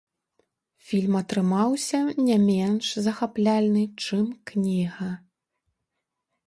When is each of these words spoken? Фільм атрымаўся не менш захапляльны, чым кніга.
Фільм 0.87 1.13
атрымаўся 1.19 1.99
не 2.29 2.37
менш 2.47 2.85
захапляльны, 3.09 3.83
чым 4.07 4.25
кніга. 4.53 5.11